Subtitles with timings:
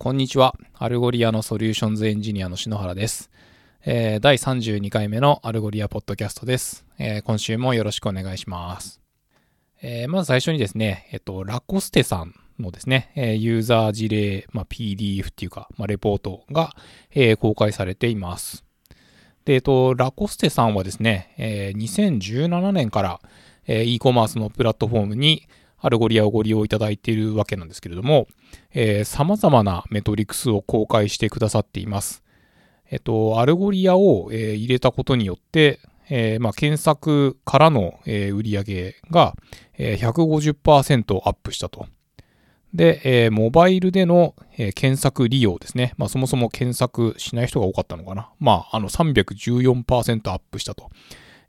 [0.00, 0.54] こんにちは。
[0.74, 3.32] Algolia のソリューションズエンジニアの篠原です。
[3.84, 6.86] えー、第32回目の Algolia ポッドキャストです。
[7.00, 9.00] えー、今週もよろしくお願いします。
[9.82, 16.76] えー、まず最初にですね、えっと、ラコステさんのですね、えユーザー事例、まあ、PDF っていうか、まあ、レポートが、
[17.10, 18.64] え公開されています。
[19.46, 23.20] で、えっと、ラコステさんはですね、え2017年から、
[23.66, 25.48] え e コマースのプラットフォームに、
[25.80, 28.26] Algolia をご利用いただいているわけなんですけれども、
[28.72, 32.22] えー、様々なメトリクスを公開してくださっています。
[32.90, 35.80] えっと、 Algolia を、えー、入れたことによって、
[36.10, 39.34] えーまあ、検索からの、えー、売上が、
[39.76, 41.86] えー、150%アップしたと。
[42.74, 45.94] で、えー、モバイルでの、えー、検索利用ですね。
[45.96, 48.30] まあ、そもそも検索しない人が多かったのかな。
[48.38, 50.90] まあ、あの314%アップしたと。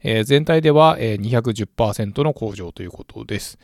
[0.02, 3.60] えー、全体では、えー、210%の向上ということです。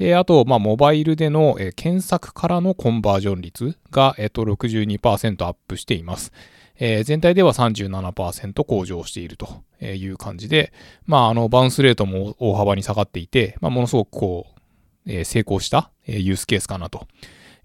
[0.00, 6.32] で、あと、まあ、モバイルでの、えー、検索からのコンバージョン率が、えっ、ー、と、62%アップしています。
[6.78, 10.72] えー、全体では37%向上しているという感じで、
[11.04, 17.06] まあ、あの、バウンスレートも大幅に下がっていて、まあ、ものすごくこう、え、成功した、え、ユースケースかなと。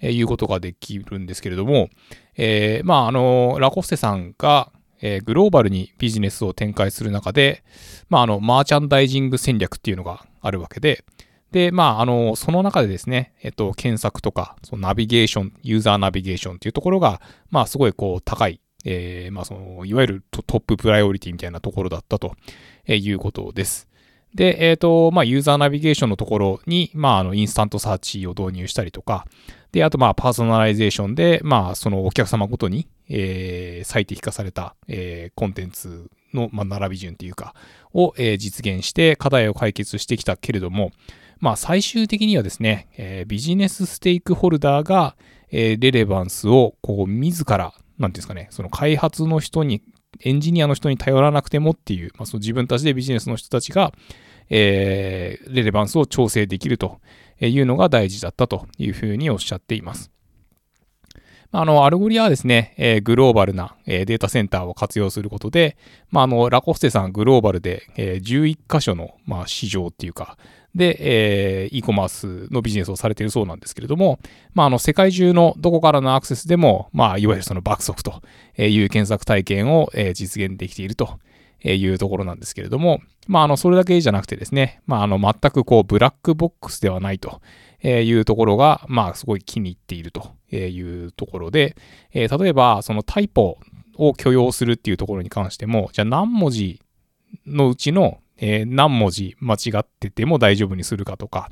[0.02, 1.88] え、いうことができるんですけれども、
[2.36, 7.64] え、まあ、あの、ラコステさんが、え、グローバルにビジネスを展開する中で、
[8.10, 11.06] まあ、あの、マーチャンダイジング戦略っていうのがあるわけで、
[11.56, 22.36] で、まあ、あの、その中でですね、えっと、検索とか、そのナビゲーション、ユーザーナビゲーションっていうところが、まあ、すごいこう、高い、えー、まあ、その、いわゆるトッププライオリティみたいなところだったと
[22.90, 23.88] いうことです。
[24.34, 29.26] で、えっ、ー、と、まあ、ユーザーナビゲーションのところに、まあ、あの、インスタントサーチを導入したりとか、
[29.72, 37.56] で、あと、まあ、パーソナライゼーションで、まあ、そのお客様ごとに、えー、最適化された、えー、コンテンツの、まあ、並び順っていうか、
[37.94, 40.92] を、えー、実現して課題を解決してきたけれども、
[41.40, 45.16] まあ、最終的にはですね、えー、ビジネスステークホルダーが、
[45.52, 49.82] えー、 relevance を、こう、自ら、なんていうんですかね、その開発の人に、
[50.22, 53.92] エンジニアの人に頼らなくてもっていう、まあ、その自分たちでビジネスの人たちが、
[54.50, 57.00] えー、 relevance を調整できると
[57.40, 60.12] いうのが大事だったというふうにおっしゃっています。
[61.52, 65.78] あの、 Algolia はですね、えー、グローバルな、えー、データセンターを活用することで、
[66.10, 70.38] まあ、あの、ラコステさんグローバルで、えー、11箇所の、まあ、市場っていうか、
[70.76, 74.20] で、えー、e コマースのビジネスをされているそうなんですけれども、
[74.54, 78.22] まあ、あの、世界中のどこからのアクセスでも、まあ、いわゆるその爆速と
[78.58, 81.18] いう検索体験を、え、実現できていると
[81.64, 87.42] いうところなんですけれども、まあ、あの、それだけじゃなくてですね、まあ、あの、全くこう、ブラックボックスではないと
[87.84, 91.78] いうところが、まあ、すごい気に入っているというところで、
[92.14, 93.58] えー、例えば、そのタイポ
[93.98, 96.82] を許容するっていうところに関しても、じゃあ何文字
[97.46, 101.50] のうちの、えー、何文字間違ってても大丈夫にするかとか、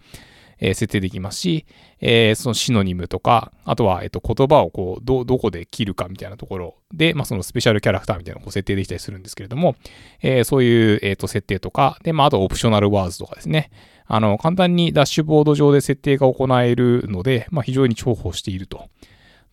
[0.60, 1.66] え設定できますし、
[2.00, 9.76] えそのシノニムとか、あとは、えっと、言葉をこう、ど、どこで切るかみたいなところで、まあ、そのスペシャルキャラクターみたいなのを設定できたりするんですけれども、
[10.22, 13.72] えそういう、えっと、設定とか、で、まあ、あとオプショナルワーズとかですね。
[14.06, 18.88] あの、簡単にダッシュボード上で設定が行えるので、まあ、非常に重宝していると。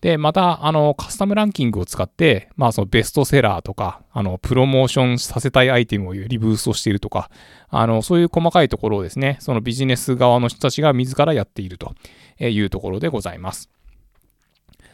[0.01, 7.29] で、また、あの、カスタムランキングを使って、まあ、そのベストセラーとか、あの、プロモーションさせたいアイテムをよりブーストしているとか、
[7.69, 11.93] あの、そういう細かいところをですね、そのビジネス側の人たちが自らやっていると
[12.39, 13.69] いうところでございます。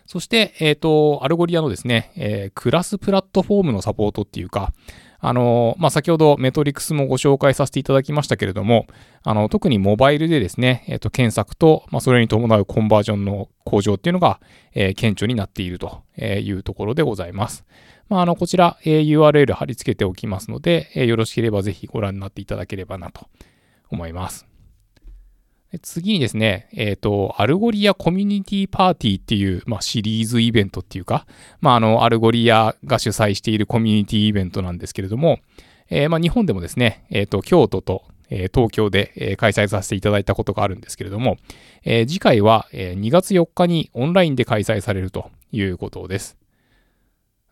[0.08, 4.74] そして、えっ、ー、と、 Algolia のですね、えー、クラスプラットフォームのサポートっていうか、
[5.20, 8.88] あの、まあ、先ほどメトリクスもご紹介させていただきましたけれども、
[9.24, 14.40] あの、特にモバイルでですね、えっ、と、検索と、まあ、それに伴うコンバージョンの向上っていうのが、
[14.74, 17.66] えー、顕著になっているというところでございます。
[18.10, 23.28] まあ、あの、こちら、えー、URL 貼り付けておきますので、えー、よろしければぜひご覧になっていただければなと
[23.90, 24.57] 思います。
[25.82, 31.26] 次にですね、えっ、ー、と、 Algolia コミュニティパーティーっていう、まあ、シリーズイベントっていうか、
[31.60, 35.40] まあ、あの、 Algolia が主催しているコミュニティイベントなんですけれども、
[35.90, 41.38] えー、まあ、日本でもですね、えっ、ー、と、京都と、え、東京で、え、開催させていただいたことがあるんですけれども、
[41.84, 46.38] え、次回は、え、2月4日にオンラインで開催されるということです。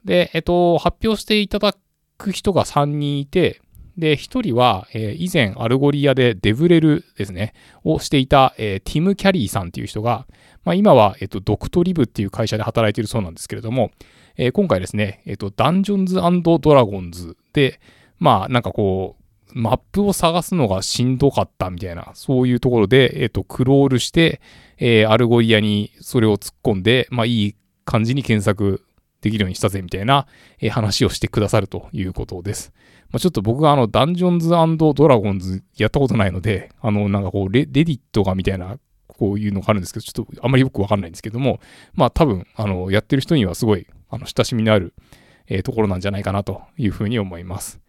[0.03, 1.75] で、えっ、と、発表していただ
[2.17, 3.61] く人が3人いて、
[3.97, 7.53] で、一人は、えー、以前 Algolia で DevRel ですね、
[7.83, 10.27] をしていた、えー、 Tim Carry さんっていう人が、
[10.63, 13.91] まあ、今は、えっ、と、 Doctolib っていう会社で働いているそうなんですけれども、
[14.35, 17.79] えー、今回ですね、えっ、と、 Dungeons & Dragons で、
[18.19, 19.25] まあ、なんかこう、
[19.57, 24.41] マップを探すのがしんどかったみたいな、そういうところで、えっ、と、クロールして、
[24.77, 27.55] え Algolia にそれを突っ込んで、まあ、いい
[27.85, 28.83] 感じに検索
[29.25, 30.27] できるようにしたぜみたいな、
[30.61, 32.71] え話をしてくださるということです。
[33.09, 38.77] まあ、ちょっと僕があの、 Dungeons & Dragons やったことないので、あの、なんかこうレ、ディットがみたいな
[39.07, 41.59] こういうのがあるんですけど、ちょっとあんまりよくわかんないんですけども、
[41.95, 44.93] まあ多分、あの、やってる人にはすごい、あの、親しみのある、
[45.47, 47.79] え、ところなんじゃないかなというふうに思います。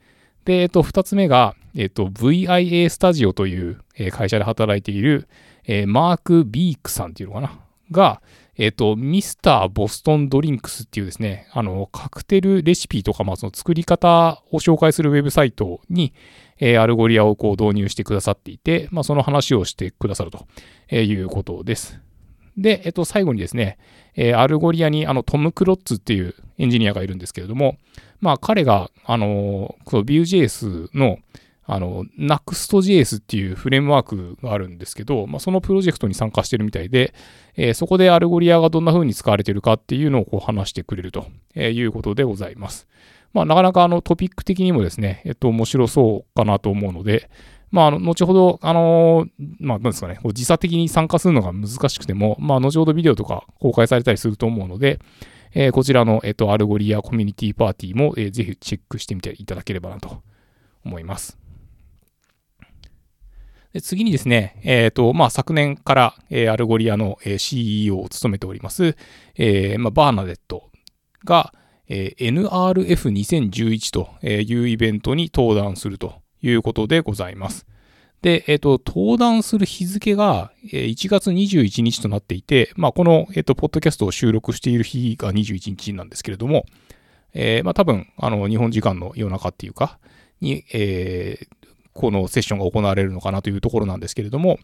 [0.47, 5.29] で、えっと、二つ目が、えっと、VIA Studio という、え会社で働いている、
[5.67, 7.61] え、マーク・ビークさんっていうのかな？
[7.91, 8.23] が、
[8.59, 9.37] えっ、と、 Mr.
[9.37, 16.15] Boston Drinks っていうですね、あの、カクテルレシピとか、まあ、その作り方を紹介するウェブサイトに、
[16.59, 20.47] えー、 Algolia をこう導入してくださっていて、まあ、その話をしてくださると
[20.95, 22.01] いうことです。
[22.57, 23.79] で、えっと、最後にですね、
[24.15, 27.77] えー、 Algolia にあのトム・クロッツっていうエンジニアがいるんですけれども、
[28.21, 31.19] まあ彼が、あの、この Vue.js の、
[31.67, 37.13] あの、 Nuxt.js っていうフレームワークがあるんですけど、まあ、そのプロジェクトに参加してるみたいで、
[37.57, 41.27] えー、そこで Algolia がどんな風に使われてるかっていうのをこう話してくれると
[41.57, 42.87] いうことでございます。
[43.33, 47.29] まあ、なかなかあのトピック的にもですね、えっと、面白そうかなと思うので、
[47.71, 49.27] まあ、あの、後ほど、あの
[49.59, 55.01] まあ、なんですかね、こう時差的に参加するのが難しくても、まあ、後ほどビデオとか公開されたりすると思うので、
[55.53, 60.23] えー、こちらの、えっと、 Algolia コミュニティパーティーも、えー、ぜひチェックしてみていただければなと
[60.85, 61.46] 思います。
[63.81, 68.97] 次にですね、え、ー、と、まあ、昨年から、え、 Algolia の、え、CEO を務めております、
[69.37, 70.71] え、まあ、バーナデット
[71.25, 71.53] が、
[71.89, 77.67] え、NRF2011 というイベントに登壇するということでございます。
[78.23, 86.67] で、えっ、ー、と、登壇する日付が1月21日となっていて、まあ、この、えっ、ー、と、ポッドキャストを収録している日が21日なんですけれども、
[87.35, 89.99] えー、まあ、多分、あの、日本時間の夜中っていうか、
[90.41, 91.66] に、えー、
[91.97, 94.59] このセッションが行われるのかなというところなんですけれども、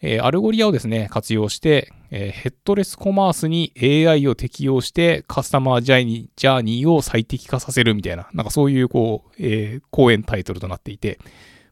[0.00, 11.20] えー、 Algolia をですね、活用して、えー、ヘッドレスコマースに AI を適用してカスタマージャーニーを最適化させるみたいな、なんかそういうこう、えー、講演タイトルとなっていて、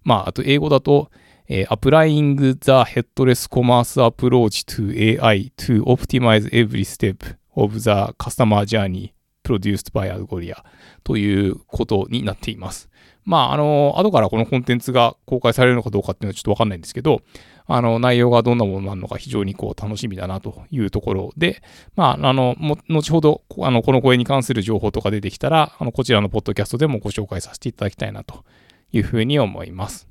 [0.04, 1.10] まあ、あと英語だと、
[1.48, 9.12] えー、Applying the Headless Commerce Approach to AI to Optimize Every Step of the Customer Journey
[9.42, 10.62] Produced by Algoria
[11.02, 12.89] ということになっています。
[13.24, 17.22] まあ、あの、後からこのコンテンツが公開されるのかどうかっていうのはちょっとわかんないんですけど、
[17.66, 21.62] あの、内容がどんなものなのか非常にこう楽しみだなというところで、
[21.94, 22.56] まあ、あの、
[22.88, 28.44] 後ほど、あの、この声に関する情報とか出てきたら、あの、こちらのポッドキャストでもご紹介させていただきたいなと
[28.92, 30.08] いうふうに思います。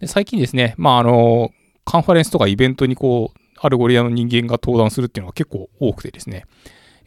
[0.00, 1.50] で最近ですね、まあ、あの、
[1.84, 6.44] カンファレンスとかイベントにこう、 Algolia の人間が登壇するっていうのが結構多くてですね、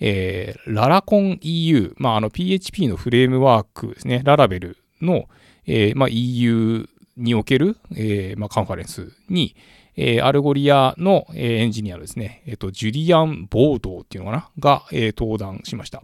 [0.03, 5.29] えー、 Laracon EU、まあ、あの PHP のフレームワークですね、 Laravel の、
[5.65, 9.55] えーまあ、EU における、えーまあ、カンファレンスに、
[9.95, 14.49] えー、 Algolia の、えー、エンジニアですね、え、ー、と、ジュリアン・ボードっていうのかな？
[14.57, 16.01] が、えー、登壇しました。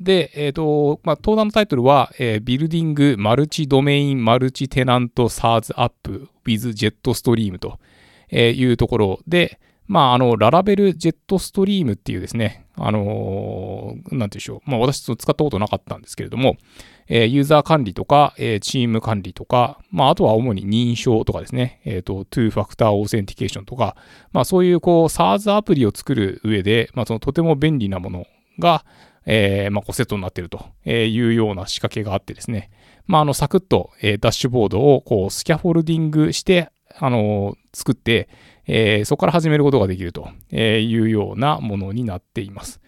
[0.00, 7.78] で、え、ー、と、まあ、登壇のタイトルは、えー、 Building Multi Domain Multi Tenant SaaS App with Jetstream と
[8.30, 9.58] いうところで、
[9.88, 14.70] まあ、あの、 Laravel Jetstream っていうですね、あのー、なんて言うんでしょう。
[14.70, 16.58] まあ、私使ったことなかったんですけれども、
[17.08, 23.96] えー、ユーザー管理とか、えー、チーム管理とか、まあ、あとは主に認証とかですね、えっ、ー、と、2 factor authentication とか、
[24.32, 28.26] まあ、そういう、こう、SARS アプリを作る上で、まあ、そのとても便利なもの
[28.58, 28.84] が、
[29.24, 32.70] えー、まあ、こうセットになっているというような仕掛けがあってですね、
[33.06, 38.28] まあ、あの、サクッと、えー、ダッシュボードを、こう、スキャフォルディングして、あの、作って、
[38.68, 42.80] えー、そこから始めることができるというようなものになっています。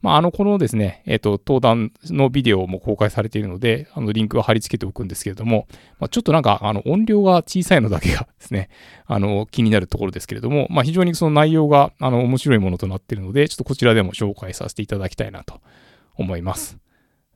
[0.00, 5.66] まあ、あの、このですね、えっ、ー、と、登壇のビデオも公開されているので、あの、リンクは貼り付けておくんですけれども、
[5.98, 8.68] まあ、ちょっとなんか、あの、音量が小さいのだけがですね、
[9.06, 15.60] あの、気になるところですけれども、まあ、非常にその内容が、あの、面白いものとなっているので、ちょっとこちらでも紹介させていただきたいなと
[16.14, 16.78] 思います。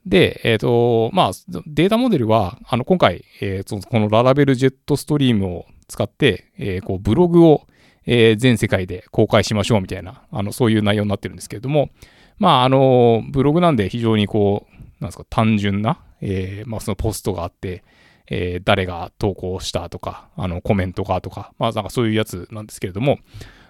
[0.06, 1.30] で、えっ、ー、と、まあ、
[1.66, 7.66] データモデルは、あの、今回、えー、このララベルジェットストリームを使って、えー、こう、ブログを
[8.06, 11.90] えー、全世界で公開しましょうみたいな、あの、そういう内容になってるんですけれども、
[12.38, 17.84] まあ、あの、ブログなんで非常にこう、なんですか、単純な、えー、まあ、そのポストがあって、
[18.28, 23.18] えー、誰が投稿したとか、あの、コメントがとか、まあ、なんかそういうやつなんですけれども、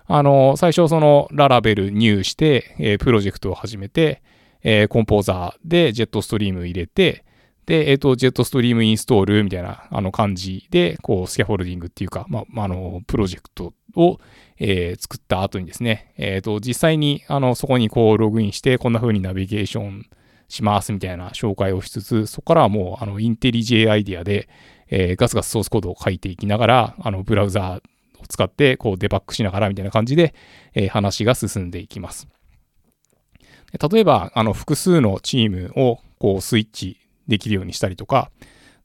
[0.06, 4.22] あの、最初そのララベル入して、えー、プロジェクトを始めて、
[4.62, 7.24] えー、コンポーザーでジェットストリーム入れて、
[7.66, 14.18] で、えっ、ー、と、ジェットストリームインストールみたいな、あの感じで、こう、スキャフォルディングっていうか、まあ、あの、プロジェクトを、
[14.58, 20.06] えー、作った後にですね、えっ、ー、と、実際に、あの、そこにこう、ログインして、こんな風にナビゲーション
[20.48, 24.48] しますみたいな紹介をしつつ、そこからはもう、あの、インテリジェアイディアで、
[24.88, 27.80] えー、ガスガスソースコードを書いていきながら、あの、ブラウザーを
[28.28, 30.34] 使って、こう、デバッグしながらみたいな感じで、
[30.74, 32.26] えー、話が進んでいきます。
[33.90, 36.98] 例えば、あの、複数のチームを、こう、スイッチ
[37.32, 38.30] できるようにしたりとか、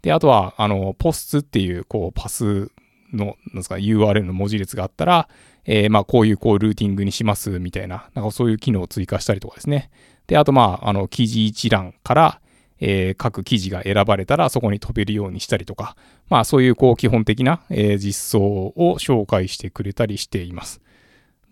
[0.02, 2.72] で、あとは、あの、ポスっていう、こう、パス
[3.14, 5.28] の、なんですか、URL の文字列があったら、
[5.66, 9.90] えー、まあ、こういうこうルーティングにしますみたいな、なんかそういう機能を追加したりとかですね。
[10.28, 12.42] で、あとまあ、あの、記事一覧から、
[12.80, 15.96] えー、各記事が選ばれたらそこに飛べるようにしたりとか、
[16.30, 20.82] まあそういうこう基本的な、えー、実装を紹介してくれたりしています。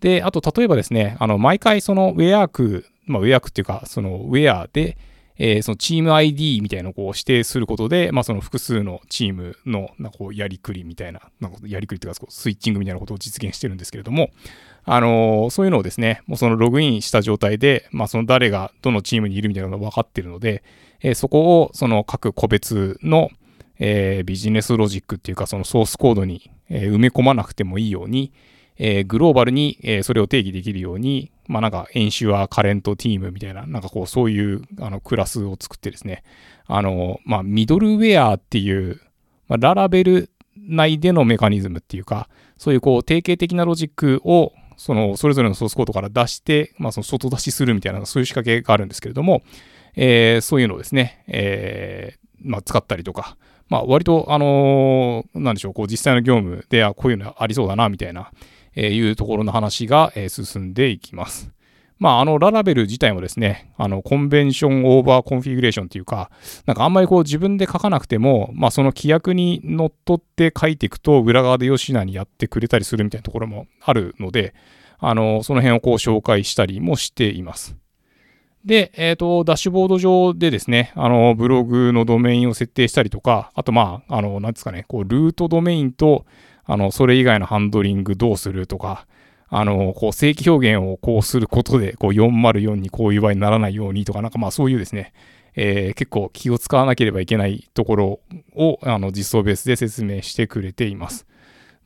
[0.00, 4.96] で、あと例えばですね、あの、毎回そのウェア区、まあウェア区っていうか、そのウェアで、
[5.38, 14.30] えー、そのチーム ID みたいなのをこう指定することで、まあその複数のチームのなんかこうやりくりみたいな、なんかやりくりっていうかスイッチングみたいなことを実現してるんですけれども、
[14.84, 20.62] あのー、そういうのをですね、もうそのログインした状態で、まあその誰がどのチームにいるみたいなのが分かってるので、
[21.00, 23.30] えー、そこをその各個別の、
[23.78, 28.32] えー、ビジネスロジックっていうかそのソースコードに、え埋め込まなくてもいいように、
[28.78, 36.22] えグローバルに、えそれを定義できるように、まあなんか、演習はカレントティームみたいな、なんかこう、そういうあのクラスを作ってですね、
[36.66, 39.00] あの、まあ、ミドルウェアっていう、
[39.48, 42.28] まあ、ララベル内でのメカニズムっていうか、
[42.58, 49.42] そういうこう、定型的なロジックを、その、それぞれのソースコードから出して、まあ、その外出しするみたいな、そういう仕掛けがあるんですけれども、
[49.94, 53.36] えー、そういうのをですね、えー、まあ、使ったりとか、
[53.68, 58.32] まあ、割と、あのー、なんでしょう、こう、実際の業務で、あ、こういうのありそうだな、みたいな、
[58.76, 61.50] えいうところの話が、え進んでいきます。
[61.98, 66.30] まあ、あの、 Laravel 自体もですね、あの、 convention over configuration っていうか、
[66.66, 74.54] なんかあんまりこう自分で書かなくても、まあ、その規約にのっとって書いていくと、裏側でよしなにやってくれたりするみたいなところもあるので、
[74.98, 77.76] あの、その辺をこう紹介したりもしています。
[78.66, 86.26] で、えっ、ー、と、ダッシュボード上でですね、あの、ブログのドメインを設定したりとか、あとまあ、あの、なんですかね、こう、ルートドメインと、
[86.66, 89.06] あの、それ以外のハンドリングどうするとか、
[89.48, 95.12] あの、こう、正規表現をこうすることで、こう、404にこういう場合にならないようにとか、なんかまあそういうですね、
[95.54, 98.20] えー、結構気を使わなければいけないところ
[98.54, 101.26] を、あの、実装ベースで説明してくれています。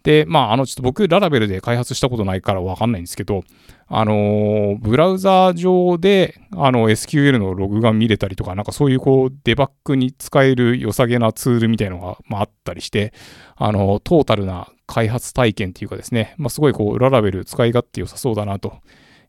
[0.03, 3.43] で、まあ、あの、ちょっと僕、ララベルで開発したことないからわかんないんですけど、
[3.87, 13.13] あのー、ブラウザー上で、あの、SQL のログが見れたりとか、なんかそういうこう、デバッグに使える良さげなツールみたいのが、まあ、あったりして、
[13.57, 18.79] あの、トータルな開発体験っていうかですね、まあ、すごいこう、ララベル使い勝手良さそうだなと、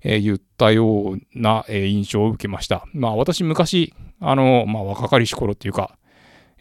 [0.03, 2.85] えー、言ったような、え、印象を受けました。
[2.93, 5.97] まあ、私、昔、あの、まあ、若かりし頃っていうか、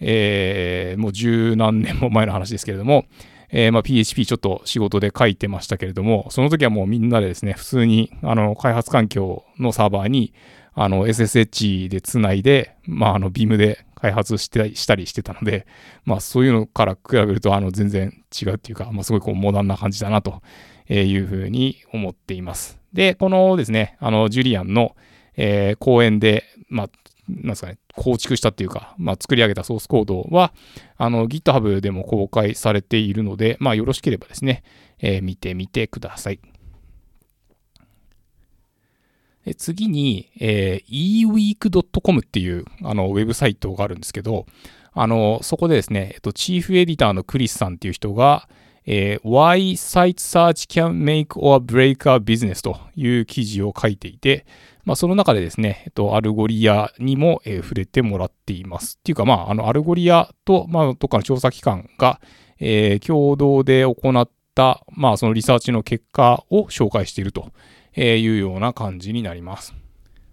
[0.01, 3.05] え、もう十何年も前の話ですけれども、
[3.53, 10.33] えー、ま、PHP ちょっと仕事で書いてましたけれども、その時はもうみんなでですね、普通に、あの、開発環境のサーバーに、
[10.75, 15.67] あの、SSH でつないで、まあ、あの、Beam で開発してしたりしてたので、
[16.05, 20.43] まあ、そういうのから比べると、あの、全然違うっていうか、まあ、すごいこう、モダンな感じだなと
[20.89, 22.79] いうふうに思っています。
[22.93, 24.97] で、このですね、あの、ジュリアンの、
[25.37, 26.91] えー、講演で、まあ、
[27.37, 30.53] なんですかね、構築したっていうか、まあ、作り上げたソースコードは、
[30.97, 34.63] あの、GitHub でも公開されているので、まあ、よろしければですね、
[34.99, 36.41] えー、見てみてください。
[39.57, 44.47] 次に、えー、eweek.com っていうあのウェブサイトがあるんですけど、
[44.93, 48.49] あのそこでですね、えっと、チーフエディターのクリスさんっていう人が、
[48.87, 54.47] えー、Why Site Search Can Make or Break a Business という記事を書いていて、
[54.91, 58.97] まあ、その中でですね、えっと、 Algolia にも、えー、触れてもらっています。
[58.99, 62.21] っていうか、まあ、あの、 Algolia と、まあ、どっかの調査機関が、
[62.59, 67.53] えー、共同で行った、まあ、そのリサーチの結果を紹介していると
[67.97, 69.77] いうような感じになります。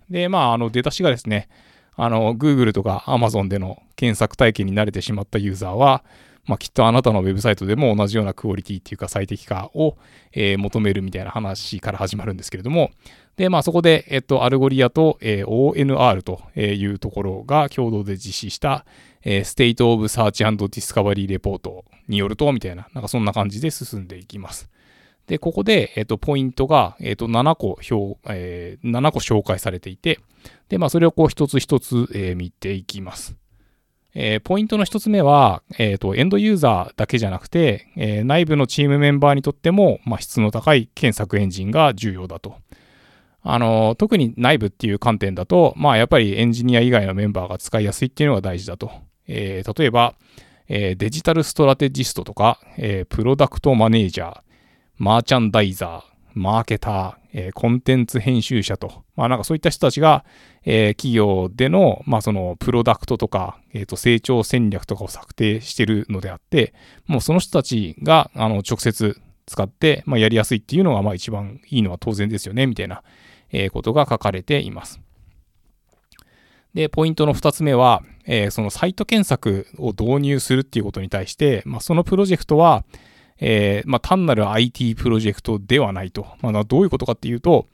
[0.10, 1.50] で、まあ、あの、出だしがですね、
[1.96, 6.04] あの、Google とか Amazon での検索体験に慣れてしまったユーザーは、
[6.48, 9.98] まあ、きっとあなたのウェブサイトでも同じようなクオリティっていうか最適化を、
[10.32, 12.90] えー、求めるみたいな話から始まるんですけれども、
[13.38, 18.86] で、まあそこで、えっと、 Algolia と、えー、ONR というところが共同で実施した、
[19.24, 24.70] えー、State of Search and Discovery Report によると、みたいな、なんかそんな感じで進んでいきます。
[25.28, 30.20] で、ここで、えっと、ポイントが、えっと、7個表、えー、7個紹介されていて、
[30.70, 33.36] で、まあそれをこう一つ一つ、えー、見ていきます。
[34.16, 42.56] えー、ポイントの一つ目は、えーと、エンドユーザーだけじゃなくて、えー、内部のチームメンバーにとっても、まあ、質の高い検索エンジンが重要だと。
[43.50, 48.92] あの特に内部っていう観点だと、まあ、やっぱりエンジニア以外のメンバーが使いやすいっていうのが大事だと。
[49.28, 50.16] えー、例えば、
[50.70, 54.42] えデジタルストラテジストとか、えプロダクトマネージャー、
[54.98, 60.26] マーチャンダイザー、マーケター、え、コンテンツ編集者と、まあなんかそういった人たちが、
[60.66, 66.74] えー、企業での、まあそのプロダクトとか、えっ、ー、と成長戦略とかを策定してるのであって、
[67.06, 73.04] もうその人たちが、あの、直接使って、まあやりやすいっていうのが、まあ一番いいのは当然ですよね、みたいな、
[73.52, 75.00] えことが書かれています。
[76.74, 82.84] で、ポイントの2つ目は、えそのサイト検索を導入するっていうことに対して、まあそのプロジェクトは、
[83.40, 86.28] えー、まあ、単なる IT プロジェクトではないと。
[86.42, 87.68] まあ、どういうことかっていうと、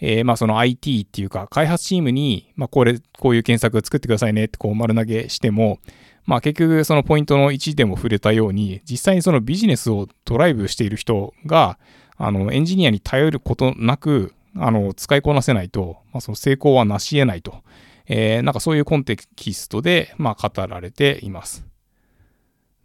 [0.00, 5.78] えー、まあその IT っていうか開発チームに、まあこれ、こういう検索作ってくださいねってこう丸投げしても、
[6.24, 11.78] まあ結局そのポイントの1でも触れたように、実際にそのビジネスをドライブしている人が、
[12.16, 17.62] あの、エンジニアに頼ることなく、あの、使いこなせないと、まあその成功はなし得ないと。
[18.06, 21.68] えー、なんかそういうコンテキストで、まあ語られています。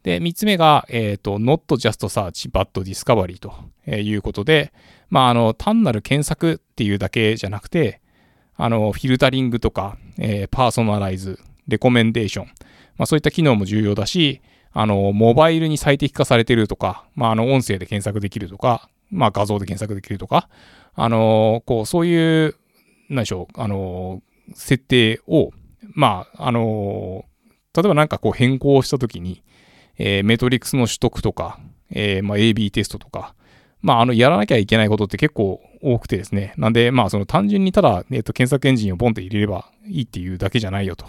[0.03, 3.53] で、3つ目が、えっ、ー、と、not just search, but discovery と
[3.89, 4.73] いうことで、
[5.09, 8.01] まあ、あの、単なる検索っていうだけじゃなくて、
[8.55, 12.45] あの、フィルタリングとか、えー、パーソナライズ、レコメンデーション、
[12.97, 14.41] まあ、そういった機能も重要だし、
[14.73, 20.49] あの、モバイルに最適化されてるとか、まあ、あの、音声で検索できるとか、まあ、画像で検索できるとか、
[20.95, 22.55] あの、こう、そういう、
[23.09, 24.21] 何でしょう、あの、
[24.53, 25.51] 設定を、
[25.93, 27.25] まあ、あの、
[27.75, 29.43] 例えばなんかこう変更したときに、
[29.97, 31.59] えー、メトリックスの取得とか、
[31.91, 33.35] えー、まあ、AB テストとか、
[33.81, 36.53] まあ、あの、やらなきゃいけないことって結構多くてですね。
[36.57, 41.05] なんで、まあ、その単純にただ、えっ、と、検索エンジンをポンって入れればいいっていうだけじゃないよと。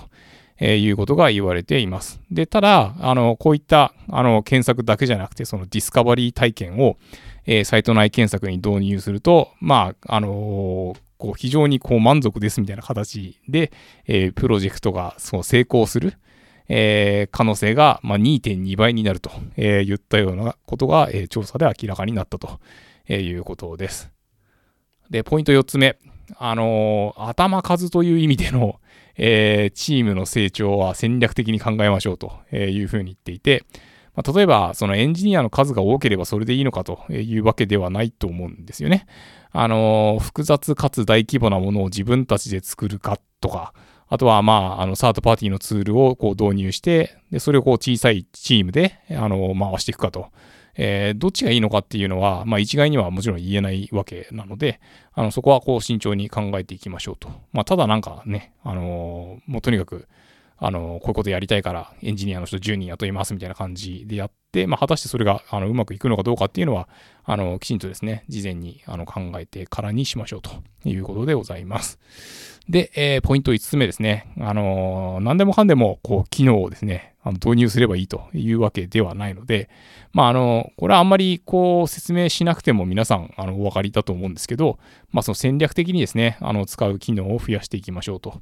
[0.61, 2.21] えー、いうことが言われています。
[2.31, 6.97] で、ただ、あの、こういった、あの、検索だけじゃなくて、そのディスカバリー体験を、
[7.46, 13.72] えー、サイト内検索に導入すると、まあ、あのー、こう、非常にこう、満足ですみたいな形で、
[14.06, 16.14] えー、プロジェクトが、そう、成功する。
[16.68, 22.60] え、可能性が、まあ、2.2倍になると、えー、言ったようなことが、え、調査で明らかになったと、
[23.06, 24.10] えいうことです。
[25.10, 25.98] で、ポイント4つ目。
[26.38, 28.80] あの頭数という意味での、
[29.16, 33.64] えチームの成長は戦略的に考えましょうというふうに言っていて、
[34.14, 39.06] まあ、例えば、そのエンジニアの数が多ければそれでいいのかというわけではないと思うんですよね。
[39.56, 43.73] あの複雑かつ大規模なものを自分たちで作るかとか、
[44.09, 50.28] あとは、まあ、あの、サードパーティーのツールをこう導入して、で、それをこう小さいチームで、あの、回していくかと。
[50.76, 54.80] えー、どっちがいいのかっていうのは、まあ、一概にはもちろん言えないわけなので、
[55.12, 57.28] あの、そこはこう慎重に考えていきましょうと。
[57.52, 60.09] まあ、ただなんかね、あのー、もうとにかく、
[60.56, 66.88] あの、こういうことやりたいからエンジニアの人10人雇いますみたいな感じでやって、まあ、果たしてそれがあのうまくいくのかどうかっていうのは、
[67.24, 70.50] あの、きちんとですね、事前にあの考えてからにしましょうと
[70.85, 71.98] いうことでございます。
[72.68, 74.33] で、えー、ポイント5つ目ですね。
[74.40, 79.70] あのー、何でもかんでも、こう、機能をですね、あの導入すればいいというわけではないので、
[80.12, 84.79] まあ、あの、これはあんまり、こう、説明しなくても皆さん、あの、お分かりだと思うんですけど、
[85.11, 88.40] まあ、その戦略的にですね、あの、使う機能を増やしていきましょうと、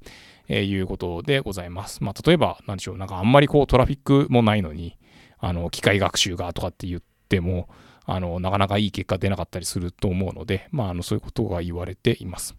[0.48, 2.02] えいうことでございます。
[2.02, 4.96] まあ、例えば、なんでしょう、なんかあんまりこう、トラフィックもないのに、
[5.38, 7.68] あの、機械学習がとかって言っても、
[8.04, 12.56] あの、なかなかいい結果出なかったりすると思うので、まあ、あの、そういうことが言われています。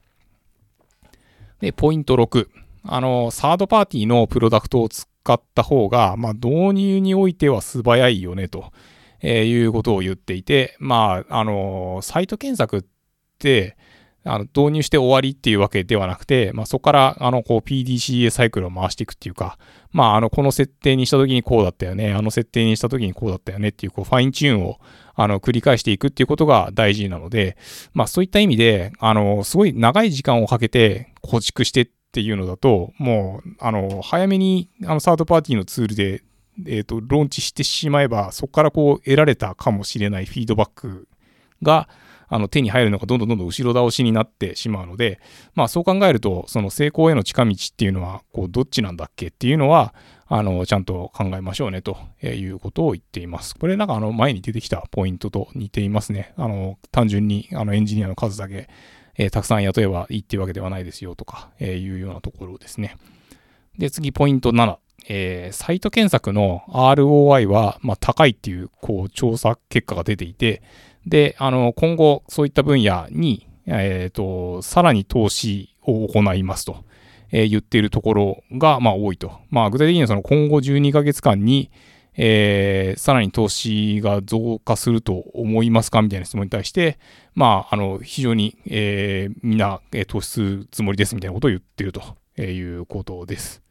[1.63, 2.49] で、ポイント6。
[2.83, 8.73] あの、サードパーティーのプロダクトを使った方が、まあ、導入においては素早いよね、と、
[9.21, 12.85] えいうことを言っていて、まあ、あの、サイト検索っ
[13.39, 13.77] て、
[14.25, 19.57] あの導入して終わりっていうわけではなくて、まあ、そこからあのこう PDCA サイクルを回していくっていうか、
[19.91, 24.79] まあ、あのこの設定にした時にこうだったよね、あの設定にした時にこうだったよねっていうこうファインチューンを
[25.15, 27.57] あの繰り返していくっていうことが大事なので、
[27.93, 36.23] まあ、そういった意味で、あのすごい長い時間をかけて構築してっていうのだと、もうあの早めにあのサードパーティーのツールで
[36.67, 41.07] えーと、ローンチしてしまえば、そこからこう得られたかもしれないフィードバック
[41.61, 41.89] が、
[42.33, 45.19] あの手に入るのがどんどんどんどん後ろ倒しになってしまうので、
[45.53, 49.93] まあそう考えると、その成功への近道っていうのは、こう、どっちなんだっけっていうのは、
[50.25, 53.55] あの、ちゃんと考えましょうねということを言っています。
[53.55, 56.33] これなんかあの前に出てきたポイントと似ていますね。
[56.35, 58.67] あの、単純にあのエンジニアの数だけ、
[59.15, 62.97] えー、たくさん雇えばいいっていうわけではないですよとか、えー、いうようなところですね。
[63.77, 64.77] で、次、ポイント7。
[65.07, 70.63] えー、サイト検索の ROI は、まあ、高いっていう、こう、調査結果が出ていて、
[71.05, 76.83] で、あの、今後、そういった分野に、えっ、ー、と、さらに投資を行いますと、
[77.31, 79.31] えー、言っているところが、まあ、多いと。
[79.49, 81.71] まあ、具体的にはその今後12ヶ月間に、
[82.15, 86.99] えー、さらに投資が増加すると思いますかみたいな質問に対して、
[87.33, 93.62] まあ、あの、非常に、えー、みんな、えー、投資するつもりですみたいなことを言っているということです。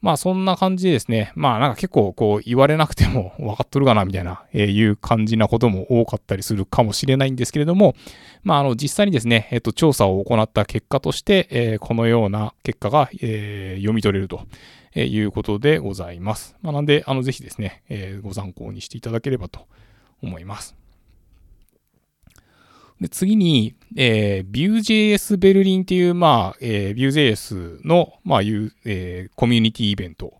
[0.00, 7.94] まあそんな感じでですね、まあなんか結構こう言われなくても分かっとるかなみたいな、 えー、いう感じなことも多かったりするかもしれないんですけれども、
[8.44, 14.46] まああの実際にですね、えっ、ー、と調査を行った結果として、えー、このような結果が、えー、読み取れると
[14.94, 16.56] いうことでございます。
[16.62, 19.66] まあなんで、あのぜひですね、えー、ご参考にしていただければと
[20.22, 20.76] 思います。
[23.00, 30.34] で次に、えー、Vue.js ベルリンっていう、まあ、えー、Vue.js の、まあ、えー、コミュニティイベント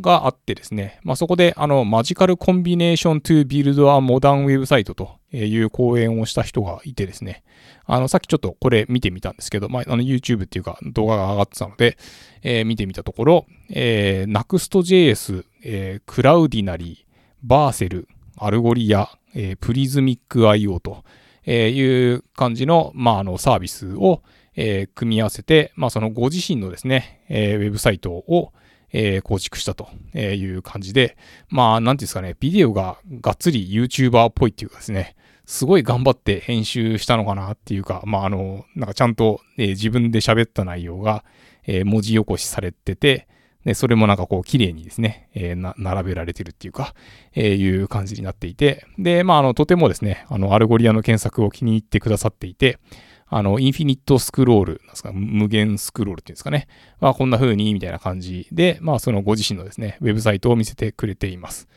[0.00, 7.42] があってですね、まあ、そこであのマジカルコンビネーション to build a modern website という講演をした人がいてですね、
[7.84, 11.98] あのさっきちょっとこれ見てみたんですけど、まあ、YouTube っていうか動画が上がってたので、
[12.42, 21.04] えー、見てみたところ、えー、Next.js、えー、 Cloudinary、 Vercel、 Algolia、えー、 Prismic IO と
[21.50, 24.22] えいう感じの,、まあ、あのサービスを、
[24.54, 28.52] えー、組み合わせて、まあ、そのご自身のですね、えー、ウェブサイトを、
[28.92, 31.16] えー、構築したという感じで、
[31.48, 41.24] まあ、なんていうんですかね、ビデオががっつり YouTuber っぽいっていうかですね、すごい頑張って編集したのかなっていうか、まあ、あの、なんかちゃんと、えー、自分で喋った内容が、
[41.66, 43.26] えー、文字起こしされてて、
[43.64, 46.94] で、それもなんかこう綺麗にですね、えー、並べられてるっていうか、
[47.34, 52.78] えー、いう感じになっていて、で、まあ、あの、とてもですね、あの、 Algolia の検索を気に入ってくださっていて、
[53.26, 56.66] あの、 infinite scroll、なんですか、無限スクロールっていうんですかね。
[57.00, 61.68] まあ、こんな風に、みたいな感じで、まあ、そのご自身のですね、ウェブサイトを見せてくれています。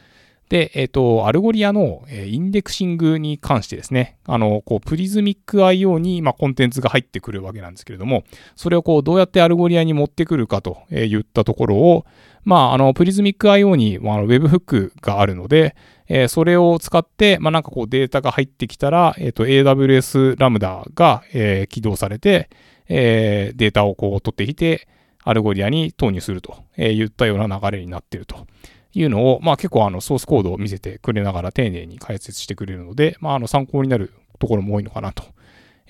[0.51, 8.25] で、えっ、ー、と、 Algolia の、え indexing に関してですね、あの、こう、 Prismic IO に、まあ、コンテンツが入ってくるわけなんですけれども、
[8.57, 12.05] それをこう、どうやって Algolia に持ってくるかと言ったところを、
[12.43, 15.73] まあ、あの、 Prismic IO に、まあ、 webhook があるので、
[16.09, 22.49] えー、それを使って、まあ、なんかこうデータが入ってきたら、えっ、ー、と、AWS ラムダが、えー、起動されて、
[22.89, 24.89] えー、データをこう取ってきて、
[25.23, 28.47] Algolia に投入すると、えー、言ったような流れになっていると。
[28.93, 35.23] いうのを、まあ結構あのソースコードを見せてくれながら丁寧に解説してくれるので、まああの参考になるところも多いのかなと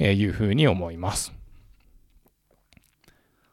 [0.03, 1.33] いうふうに思います。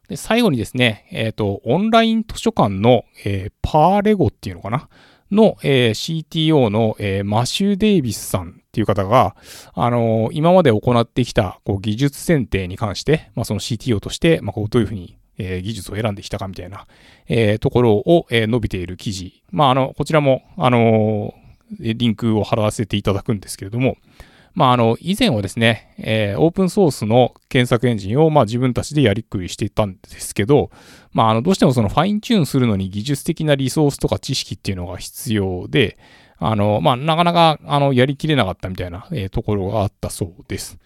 [0.08, 4.88] で最後にですね、えっ、ー、と、オンライン図書館の、えー、パーレゴっていうのかな？
[5.30, 9.36] の、えー、CTO の、えー、マシュー・デイビスさんっていう方が、
[9.74, 16.86] あのー、今まで行ってきたこう技術選定に関して、まあ、その CTO として、まあ、こうどういうふうにえ、技術を選んできたかみたいな、
[17.28, 19.42] え、ところを、えー、述べている記事。
[19.50, 21.34] まあ、あの、こちらも、あの
[21.78, 23.96] リンクを貼らせていただくんですけれども、
[24.54, 30.70] まあ、あの、以前はですね、えー、オープンソースの検索エンジンを、まあ、自分たちでやりくりしていたんですけど、
[31.12, 35.98] まあ、あの、どうしてもその fine-tune するのに技術的なリソースとか知識っていうのが必要で、
[36.38, 40.78] あの、まあ、なかなか、あの、やりきれなかったみたいな、えー、ところがあったそうです。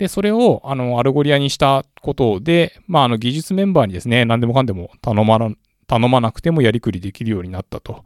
[0.00, 5.50] で、それを、あの、 Algolia にしたことで、まあ、あの、技術メンバーにですね、何でもかんでも頼まな、
[5.86, 8.02] 頼まなくてもやりくりできるようになったと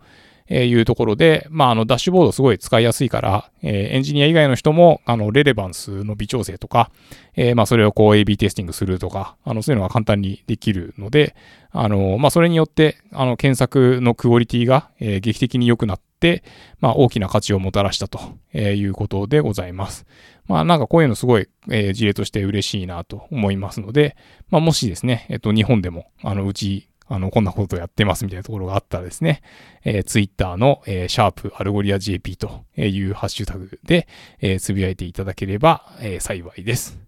[0.50, 6.90] いうところで、まあ、あの、ダッシュボードすごい使いやすいから、えー、エンジニア以外の人も、あの、レレバンスの微調整とか、
[7.36, 11.36] えー、まあ、それをこう AB テスティングするとか、あの、そういうのが簡単にできるので、
[11.70, 16.42] あの、まあ、それによって、あの、検索のクオリティが、えー、劇的に良くなって、
[16.80, 18.18] まあ、大きな価値をもたらしたと
[18.58, 20.04] いうことでございます。
[20.46, 24.16] まあなんかこういうのすごい、えー、事例として嬉しいなと思いますので、
[24.50, 29.42] まあもしですね、えっと日本でも、あのうち、あの、こんなことやってますみたいなところがあったらですね、
[29.84, 34.08] えー、ツイッターの、えー、シャープ Algolia JP というハッシュタグで、
[34.40, 36.98] えー、つぶやいていただければ、えー、幸いです。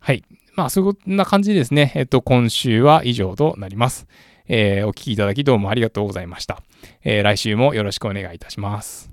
[0.00, 0.24] はい。
[0.54, 4.06] まあ、そんな感じですね、えっと、今週は以上となります。
[4.48, 6.60] えー、お聞きいただきどうもありがとうございました。
[7.04, 9.11] えー、来週もよろしくお願いいたします。